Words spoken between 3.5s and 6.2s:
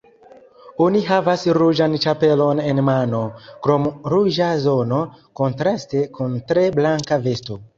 krom ruĝa zono kontraste